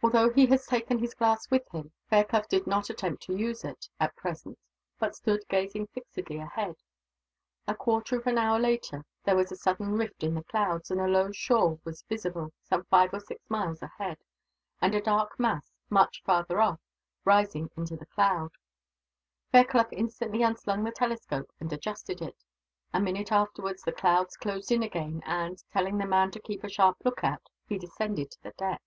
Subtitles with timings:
[0.00, 3.88] Although he had taken his glass with him, Fairclough did not attempt to use it,
[3.98, 4.56] at present;
[5.00, 6.76] but stood gazing fixedly ahead.
[7.66, 11.00] A quarter of an hour later there was a sudden rift in the clouds, and
[11.00, 14.18] a low shore was visible, some five or six miles ahead;
[14.80, 16.78] and a dark mass, much farther off,
[17.24, 18.52] rising into the cloud.
[19.50, 22.44] Fairclough instantly unslung the telescope, and adjusted it.
[22.94, 26.68] A minute afterwards the clouds closed in again and, telling the man to keep a
[26.68, 28.80] sharp lookout, he descended to the deck.